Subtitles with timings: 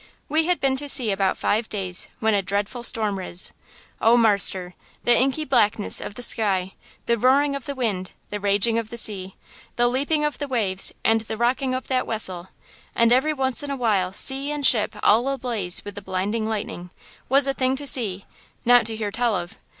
[0.27, 3.51] We had been to sea about five days when a dreadful storm riz.
[4.01, 4.73] Oh, marster!
[5.03, 6.73] the inky blackness of the sky,
[7.05, 9.35] the roaring of the wind, the raging of the sea,
[9.75, 13.77] the leaping of the waves and the rocking of that wessel–and every once in a
[13.77, 18.25] while sea and ship all ablaze with the blinding lightning–was a thing to see,
[18.65, 19.59] not to hear tell of!